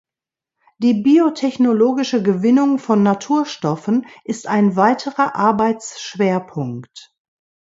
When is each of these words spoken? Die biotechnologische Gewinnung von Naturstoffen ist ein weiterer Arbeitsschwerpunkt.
Die 0.79 0.95
biotechnologische 0.95 2.23
Gewinnung 2.23 2.79
von 2.79 3.03
Naturstoffen 3.03 4.07
ist 4.23 4.47
ein 4.47 4.75
weiterer 4.75 5.35
Arbeitsschwerpunkt. 5.35 7.13